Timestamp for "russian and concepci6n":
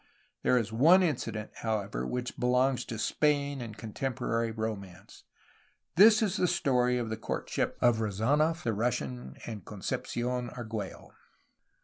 8.73-10.55